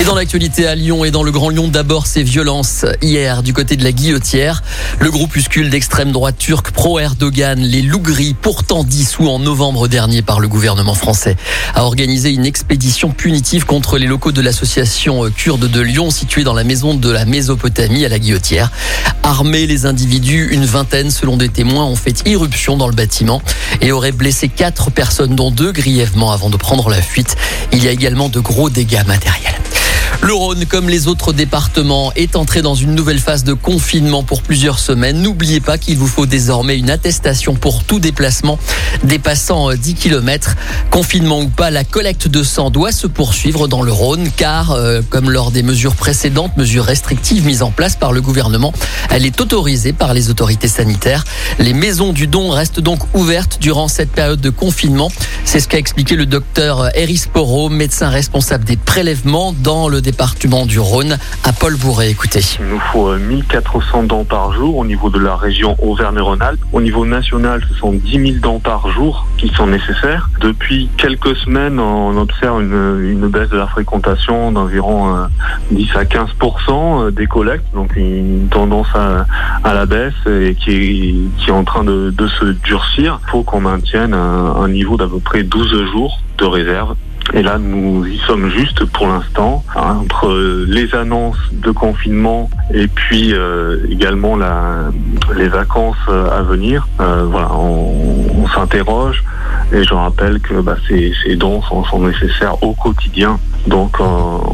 [0.00, 3.52] Et dans l'actualité à Lyon et dans le Grand Lyon, d'abord ces violences hier du
[3.52, 4.62] côté de la Guillotière.
[5.00, 10.38] Le groupuscule d'extrême droite turc pro-Erdogan, les loups gris, pourtant dissous en novembre dernier par
[10.38, 11.36] le gouvernement français,
[11.74, 16.54] a organisé une expédition punitive contre les locaux de l'association kurde de Lyon située dans
[16.54, 18.70] la maison de la Mésopotamie à la Guillotière.
[19.24, 23.42] Armés, les individus, une vingtaine selon des témoins, ont fait irruption dans le bâtiment
[23.80, 27.36] et auraient blessé quatre personnes dont deux grièvement avant de prendre la fuite.
[27.72, 29.58] Il y a également de gros dégâts matériels.
[30.20, 34.42] Le Rhône, comme les autres départements, est entré dans une nouvelle phase de confinement pour
[34.42, 35.22] plusieurs semaines.
[35.22, 38.58] N'oubliez pas qu'il vous faut désormais une attestation pour tout déplacement
[39.04, 40.56] dépassant 10 km.
[40.90, 45.02] Confinement ou pas, la collecte de sang doit se poursuivre dans le Rhône car, euh,
[45.08, 48.72] comme lors des mesures précédentes, mesures restrictives mises en place par le gouvernement,
[49.10, 51.24] elle est autorisée par les autorités sanitaires.
[51.60, 55.12] Les maisons du don restent donc ouvertes durant cette période de confinement.
[55.44, 60.64] C'est ce qu'a expliqué le docteur Eris Poro, médecin responsable des prélèvements dans le département
[60.64, 62.08] du Rhône à Paul Bourré.
[62.08, 62.40] Écoutez.
[62.60, 66.60] Il nous faut 1400 dents par jour au niveau de la région Auvergne-Rhône-Alpes.
[66.72, 70.30] Au niveau national, ce sont 10 000 dents par jour qui sont nécessaires.
[70.40, 75.28] Depuis quelques semaines, on observe une, baisse de la fréquentation d'environ
[75.72, 79.26] 10 à 15% des collectes, donc une tendance à,
[79.74, 83.20] la baisse et qui est, en train de, se durcir.
[83.26, 86.96] Il faut qu'on maintienne un niveau d'à peu près 12 jours de réserve
[87.34, 92.88] et là, nous y sommes juste pour l'instant, hein, entre les annonces de confinement et
[92.88, 94.90] puis euh, également la,
[95.36, 96.88] les vacances à venir.
[97.00, 99.24] Euh, voilà, on, s'interroge
[99.72, 104.04] et je rappelle que bah, ces, dons sont, nécessaires au quotidien donc euh,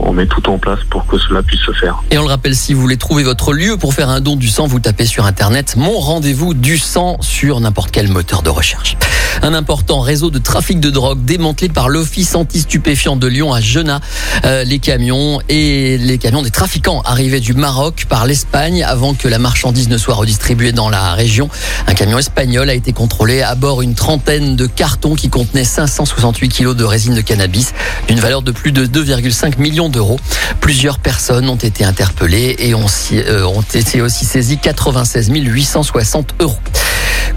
[0.00, 2.02] on met tout en place pour que cela puisse se faire.
[2.10, 4.48] Et on le rappelle, si vous voulez trouver votre lieu pour faire un don du
[4.48, 8.96] sang, vous tapez sur Internet mon rendez-vous du sang sur n'importe quel moteur de recherche.
[9.42, 14.00] Un important réseau de trafic de drogue démantelé par l'Office anti-stupéfiant de Lyon à Genain.
[14.44, 19.28] Euh, les camions et les camions des trafiquants arrivaient du Maroc par l'Espagne avant que
[19.28, 21.48] la marchandise ne soit redistribuée dans la région.
[21.86, 24.66] Un camion espagnol a été contrôlé à bord une trentaine de
[25.00, 27.72] qui contenaient 568 kilos de résine de cannabis
[28.06, 30.20] d'une valeur de plus de 2,5 millions d'euros.
[30.60, 36.58] Plusieurs personnes ont été interpellées et ont, euh, ont été aussi saisies 96 860 euros.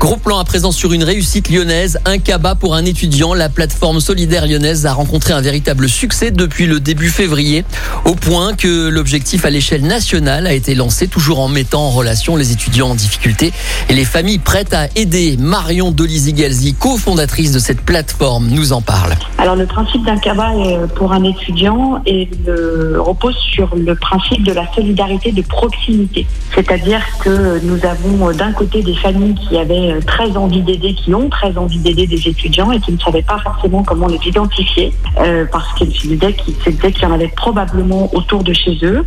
[0.03, 3.33] Gros plan à présent sur une réussite lyonnaise, un cabas pour un étudiant.
[3.33, 7.63] La plateforme solidaire lyonnaise a rencontré un véritable succès depuis le début février,
[8.03, 12.35] au point que l'objectif à l'échelle nationale a été lancé, toujours en mettant en relation
[12.35, 13.53] les étudiants en difficulté
[13.87, 15.37] et les familles prêtes à aider.
[15.39, 19.13] Marion Dolizzi-Galzi, cofondatrice de cette plateforme, nous en parle.
[19.37, 20.51] Alors le principe d'un cabas
[20.97, 22.29] pour un étudiant et
[22.97, 26.27] repose sur le principe de la solidarité de proximité.
[26.53, 31.13] C'est-à-dire que nous avons d'un côté des familles qui avaient euh, très envie d'aider, qui
[31.13, 34.93] ont très envie d'aider des étudiants et qui ne savaient pas forcément comment les identifier
[35.19, 39.05] euh, parce qu'ils se disaient qu'il y en avait probablement autour de chez eux.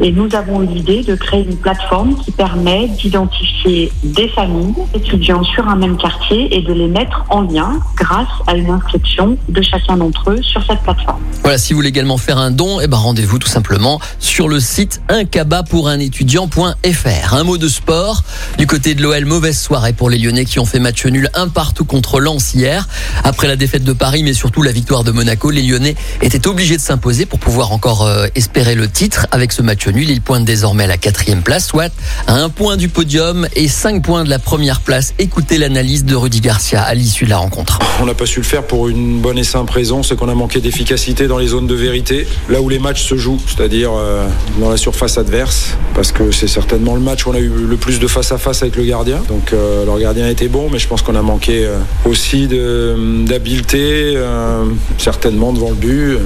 [0.00, 5.42] Et nous avons eu l'idée de créer une plateforme qui permet d'identifier des familles étudiants
[5.42, 9.62] sur un même quartier et de les mettre en lien grâce à une inscription de
[9.62, 11.20] chacun d'entre eux sur cette plateforme.
[11.42, 14.60] Voilà, si vous voulez également faire un don, eh ben rendez-vous tout simplement sur le
[14.60, 17.34] site uncabapouranétudiant.fr.
[17.34, 18.22] Un mot de sport
[18.58, 21.48] du côté de l'OL, mauvaise soirée pour les Lyonnais qui ont fait match nul un
[21.48, 22.88] partout contre Lens hier.
[23.24, 26.76] Après la défaite de Paris, mais surtout la victoire de Monaco, les Lyonnais étaient obligés
[26.76, 29.26] de s'imposer pour pouvoir encore euh, espérer le titre.
[29.30, 31.92] Avec ce match nul, ils pointent désormais à la quatrième place, soit
[32.26, 35.14] à un point du podium et cinq points de la première place.
[35.18, 37.78] Écoutez l'analyse de Rudy Garcia à l'issue de la rencontre.
[38.00, 40.34] On n'a pas su le faire pour une bonne et simple raison, c'est qu'on a
[40.34, 44.26] manqué d'efficacité dans les zones de vérité, là où les matchs se jouent, c'est-à-dire euh,
[44.60, 47.76] dans la surface adverse, parce que c'est certainement le match où on a eu le
[47.76, 49.22] plus de face à face avec le gardien.
[49.28, 51.76] Donc euh, le gardien été bon, mais je pense qu'on a manqué euh,
[52.06, 54.64] aussi d'habileté, euh,
[54.96, 56.16] certainement devant le but,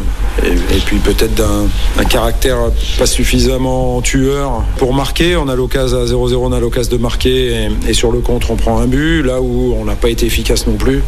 [0.44, 2.58] et, puis peut-être d'un caractère
[2.96, 5.34] pas suffisamment tueur pour marquer.
[5.34, 8.56] On a l'occasion à 0-0, on a l'occasion de marquer, et, sur le contre, on
[8.56, 11.02] prend un but, là où on n'a pas été efficace non plus.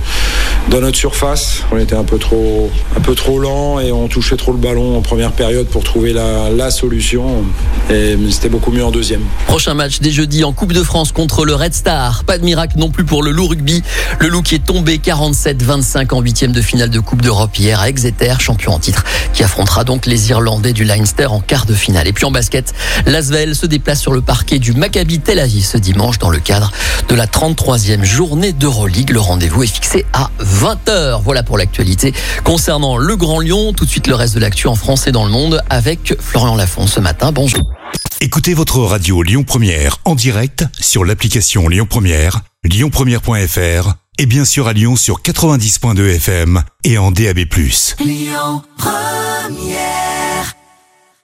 [0.70, 4.36] Dans notre surface, on était un peu trop, un peu trop lent et on touchait
[4.36, 7.44] trop le ballon en première période pour trouver la, solution.
[7.90, 9.20] Et c'était beaucoup mieux en deuxième.
[9.46, 12.24] Prochain match dès jeudi en Coupe de France contre le Red Star.
[12.24, 13.82] Pas de miracle non plus pour le loup rugby.
[14.18, 17.88] Le loup qui est tombé 47-25 en huitième de finale de Coupe d'Europe hier à
[17.90, 22.08] Exeter, champion en titre, qui affrontera donc les Irlandais du Leinster en quart de finale.
[22.08, 22.72] Et puis en basket,
[23.06, 26.72] l'Asvel se déplace sur le parquet du Maccabi Tel Aviv ce dimanche dans le cadre
[27.08, 29.10] de la 33e journée d'Euroleague.
[29.10, 31.22] Le rendez-vous est fixé à 20h.
[31.22, 32.14] Voilà pour l'actualité.
[32.44, 35.24] Concernant le Grand Lyon, tout de suite le reste de l'actu en France et dans
[35.24, 37.32] le monde avec Florian Lafont ce matin.
[37.32, 37.70] Bonjour.
[38.20, 44.68] Écoutez votre radio Lyon Première en direct sur l'application Lyon Première lyonpremière.fr et bien sûr
[44.68, 47.40] à Lyon sur 90.2 FM et en DAB+.
[48.00, 50.23] Lyon Première